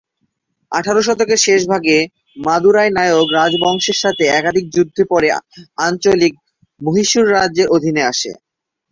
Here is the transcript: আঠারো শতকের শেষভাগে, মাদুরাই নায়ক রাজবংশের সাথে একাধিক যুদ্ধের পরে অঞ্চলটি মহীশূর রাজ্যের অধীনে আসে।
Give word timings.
আঠারো 0.71 1.01
শতকের 1.03 1.39
শেষভাগে, 1.45 1.97
মাদুরাই 2.37 2.89
নায়ক 2.93 3.27
রাজবংশের 3.31 3.97
সাথে 4.03 4.23
একাধিক 4.31 4.65
যুদ্ধের 4.75 5.07
পরে 5.11 5.27
অঞ্চলটি 5.85 6.27
মহীশূর 6.81 7.25
রাজ্যের 7.35 7.67
অধীনে 7.75 8.03
আসে। 8.11 8.31